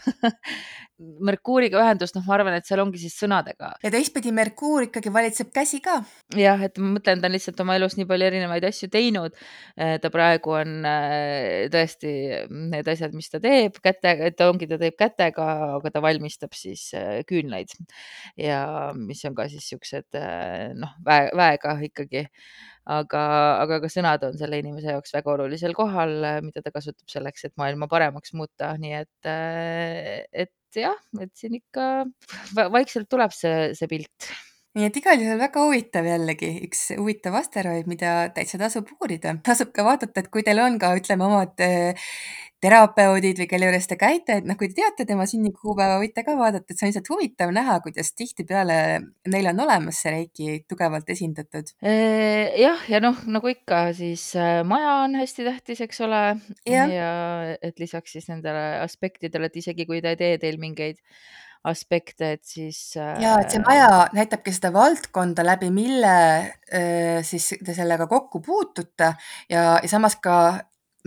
[1.00, 3.70] Merkuuriga ühendust, noh, ma arvan, et seal ongi siis sõnadega.
[3.80, 6.02] ja teistpidi Merkuur ikkagi valitseb käsi ka.
[6.36, 9.38] jah, et ma mõtlen, ta on lihtsalt oma elus nii palju erinevaid asju teinud.
[10.04, 12.12] ta praegu on äh, tõesti
[12.52, 16.90] need asjad, mis ta teeb kätega, et ongi, ta teeb kätega, aga ta valmistab siis
[17.00, 17.72] äh, küünlaid
[18.36, 22.28] ja mis on ka siis siuksed äh, noh, väe, väega ikkagi
[22.90, 23.24] aga,
[23.64, 27.56] aga ka sõnad on selle inimese jaoks väga olulisel kohal, mida ta kasutab selleks, et
[27.60, 29.32] maailma paremaks muuta, nii et,
[30.46, 31.90] et jah, et siin ikka
[32.74, 34.30] vaikselt tuleb see, see pilt
[34.78, 39.34] nii et igal juhul väga huvitav jällegi, üks huvitav asteroid, mida täitsa tasub uurida.
[39.46, 42.12] tasub ka vaadata, et kui teil on ka, ütleme, omad äh,
[42.62, 46.36] terapeudid või kelle juures te käite, et noh, kui te teate tema sünnikuupäeva, võite ka
[46.38, 48.80] vaadata, et see on lihtsalt huvitav näha, kuidas tihtipeale
[49.32, 51.72] neil on olemas see Reiki tugevalt esindatud.
[51.82, 56.24] jah, ja noh, nagu ikka, siis äh, maja on hästi tähtis, eks ole.
[56.70, 57.12] ja
[57.58, 61.00] et lisaks siis nendele aspektidele, et isegi kui ta ei tee teil mingeid
[61.68, 62.80] aspekte, et siis.
[62.96, 69.14] ja, et see maja näitabki seda valdkonda, läbi mille äh, siis te sellega kokku puutute
[69.52, 70.38] ja, ja samas ka,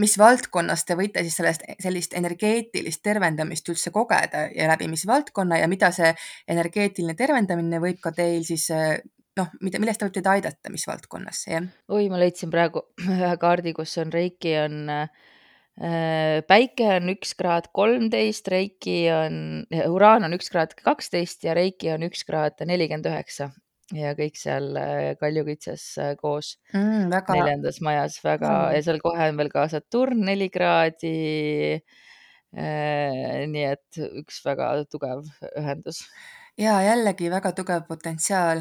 [0.02, 5.60] mis valdkonnas te võite siis sellest, sellist energeetilist tervendamist üldse kogeda ja läbi mis valdkonna
[5.62, 6.12] ja mida see
[6.52, 8.98] energeetiline tervendamine võib ka teil siis äh,
[9.40, 11.68] noh, mida, millest ta võib teid aidata, mis valdkonnas, jah?
[11.88, 15.31] oi, ma leidsin praegu ühe kaardi, kus on Reiki on äh, Äh,
[15.76, 19.36] päike on üks kraad kolmteist, Reiki on,
[19.88, 23.48] uraan on üks kraad kaksteist ja Reiki on üks kraad nelikümmend üheksa
[23.96, 27.36] ja kõik seal äh, kaljukitses äh, koos mm, väga...
[27.38, 28.76] neljandas majas väga mm.
[28.76, 31.16] ja seal kohe on veel ka Saturn neli kraadi.
[32.52, 35.24] nii et üks väga tugev
[35.56, 36.02] ühendus.
[36.60, 38.60] ja jällegi väga tugev potentsiaal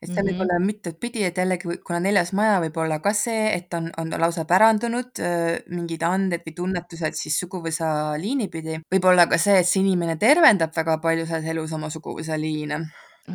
[0.00, 0.14] et mm.
[0.14, 0.42] seal võib -hmm.
[0.46, 4.14] olla mitut pidi, et jällegi, kuna neljas maja võib olla ka see, et on, on
[4.20, 5.20] lausa pärandunud
[5.68, 8.80] mingid anded või tunnetused siis suguvõsa liini pidi.
[8.94, 12.86] võib olla ka see, et see inimene tervendab väga palju selles elus oma suguvõsa liine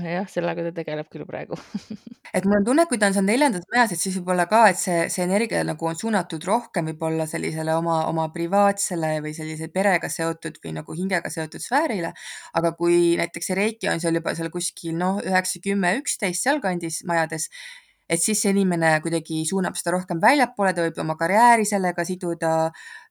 [0.04, 1.58] jah, sellega ta tegeleb küll praegu
[2.38, 4.62] et mul on tunne, et kui ta on seal neljandas majas, et siis võib-olla ka,
[4.72, 9.70] et see, see energia nagu on suunatud rohkem võib-olla sellisele oma, oma privaatsele või sellise
[9.74, 12.14] perega seotud või nagu hingega seotud sfäärile.
[12.54, 17.04] aga kui näiteks see reiki on seal juba seal kuskil noh, üheksa, kümme, üksteist sealkandis
[17.08, 17.50] majades,
[18.10, 22.54] et siis see inimene kuidagi suunab seda rohkem väljapoole, ta võib oma karjääri sellega siduda,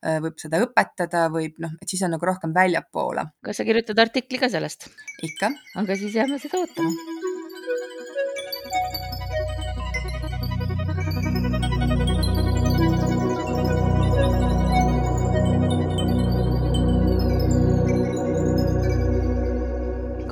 [0.04, 3.28] äh, võib seda õpetada, võib noh, et siis on nagu rohkem väljapoole.
[3.44, 4.90] kas sa kirjutad artikli ka sellest?
[5.22, 5.52] ikka.
[5.82, 7.23] aga siis jääme seda ootama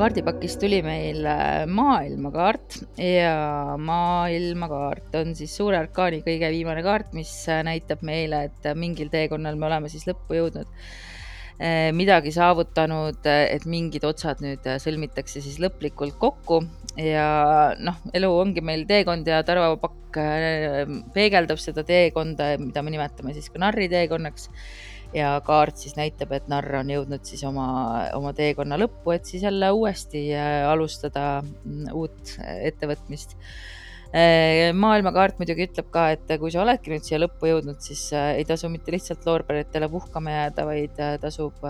[0.03, 2.81] kaardipakist tuli meil äh, maailmakaart.
[2.99, 9.13] Ja maailmakaart on siis suure arkaani kõige viimane kaart, mis äh, näitab meile, et mingil
[9.13, 10.71] teekonnal me oleme siis lõppu jõudnud,
[11.63, 16.65] äh, midagi saavutanud, et mingid otsad nüüd sõlmitakse siis lõplikult kokku.
[16.99, 20.19] Ja noh, elu ongi meil teekond ja Tarvo Pakk
[21.15, 24.51] peegeldab seda teekonda, mida me nimetame siis ka narriteekonnaks
[25.15, 27.67] ja kaart siis näitab, et narr on jõudnud siis oma,
[28.17, 33.37] oma teekonna lõppu, et siis jälle uuesti äh, alustada mm, uut äh, ettevõtmist.
[34.13, 38.45] Äh, maailmakaart muidugi ütleb ka, et kui sa oledki nüüd siia lõppu jõudnud, siis ei
[38.49, 41.65] tasu mitte lihtsalt loorberitele puhkama jääda, vaid tasub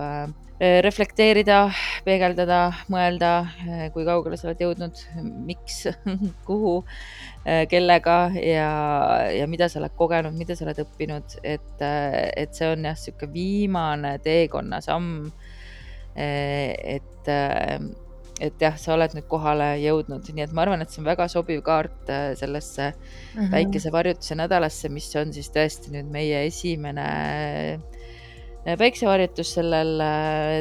[0.59, 1.57] reflekteerida,
[2.05, 2.59] peegeldada,
[2.91, 3.31] mõelda,
[3.95, 4.99] kui kaugele sa oled jõudnud,
[5.47, 5.81] miks,
[6.47, 6.81] kuhu
[7.45, 8.67] Äh, kellega ja,
[9.35, 12.95] ja mida sa oled kogenud, mida sa oled õppinud, et, äh, et see on jah,
[12.95, 15.25] sihuke viimane teekonna samm.
[16.15, 17.27] Äh, et,
[18.41, 21.27] et jah, sa oled nüüd kohale jõudnud, nii et ma arvan, et see on väga
[21.31, 22.09] sobiv kaart
[22.39, 23.51] sellesse mm -hmm.
[23.51, 27.79] päikesevarjutuse nädalasse, mis on siis tõesti nüüd meie esimene
[28.63, 30.01] päiksevarjutus sellel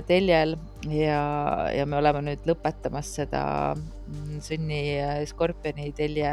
[0.06, 0.56] teljel
[0.90, 1.22] ja,
[1.70, 4.82] ja me oleme nüüd lõpetamas seda mm, Sunni
[5.30, 6.32] Skorpioni telje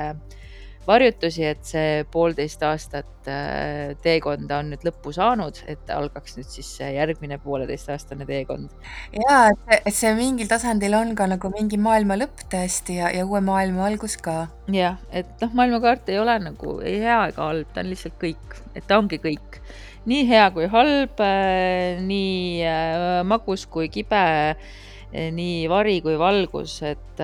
[0.90, 6.72] varjutusi, et see poolteist aastat äh, teekonda on nüüd lõppu saanud, et algaks nüüd siis
[6.82, 8.74] järgmine pooleteistaastane teekond.
[9.16, 13.42] ja, et, see mingil tasandil on ka nagu mingi maailma lõpp tõesti ja, ja uue
[13.46, 14.50] maailma algus ka.
[14.74, 18.60] jah, et noh, maailmakaart ei ole nagu ei hea ega halb, ta on lihtsalt kõik,
[18.74, 19.62] et ta ongi kõik,
[20.10, 24.28] nii hea kui halb, äh, nii äh, magus kui kibe
[25.10, 27.22] nii vari kui valgus, et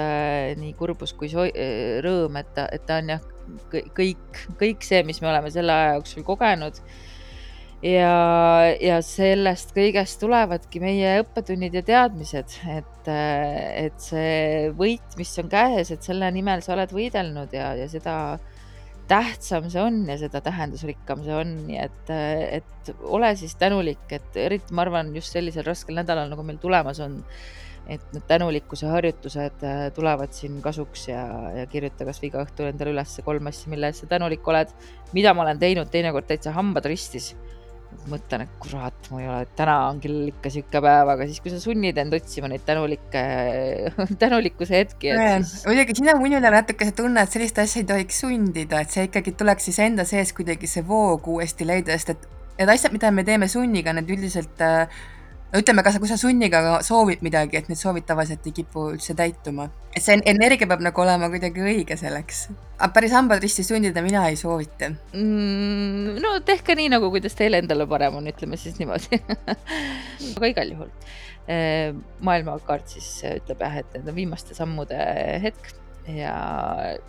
[0.58, 3.28] nii kurbus kui rõõm, et ta, et ta on jah,
[3.72, 6.80] kõik, kõik see, mis me oleme selle aja jooksul kogenud.
[7.86, 8.16] ja,
[8.82, 15.92] ja sellest kõigest tulevadki meie õppetunnid ja teadmised, et, et see võit, mis on käes,
[15.94, 18.16] et selle nimel sa oled võidelnud ja, ja seda
[19.08, 22.10] tähtsam see on ja seda tähendusrikkam see on, nii et,
[22.62, 27.02] et ole siis tänulik, et eriti ma arvan, just sellisel raskel nädalal, nagu meil tulemas
[27.06, 27.22] on
[27.86, 31.24] et need tänulikkuse harjutused äh, tulevad siin kasuks ja,
[31.60, 34.72] ja kirjuta kasvõi iga õhtu endale üles kolm asja, mille eest sa tänulik oled.
[35.14, 37.36] mida ma olen teinud teinekord täitsa hambad ristis.
[38.12, 41.54] mõtlen, et kurat, ma ei ole, täna on küll ikka sihuke päev, aga siis, kui
[41.54, 43.22] sa sunnid end otsima neid tänulikke,
[44.24, 45.14] tänulikkuse hetki.
[45.16, 45.54] Siis...
[45.70, 49.08] muidugi siin on minul natuke see tunne, et sellist asja ei tohiks sundida, et see
[49.08, 52.28] ikkagi tuleks siis enda sees kuidagi see voog uuesti leida, sest et
[52.60, 55.00] need asjad, mida me teeme sunniga, need üldiselt äh,
[55.54, 59.16] no ütleme, kas, kui sa sunniga soovid midagi, et need soovid tavaliselt ei kipu üldse
[59.18, 59.70] täituma.
[59.96, 62.48] et see energia peab nagu olema kuidagi õige selleks.
[62.78, 66.20] aga päris hambad risti sundida mina ei soovita mm,.
[66.24, 69.22] no tehke nii, nagu kuidas teile endale parem on, ütleme siis niimoodi
[70.36, 70.92] aga igal juhul
[71.48, 75.00] eh, maailmakaart siis ütleb jah, et need on viimaste sammude
[75.46, 75.74] hetk
[76.12, 76.36] ja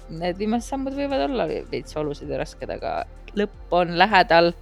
[0.09, 3.03] need viimased sammud võivad olla veits valusad ja rasked, aga
[3.37, 4.55] lõpp on lähedal.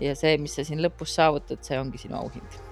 [0.00, 2.71] ja see, mis sa siin lõpus saavutad, see ongi sinu auhind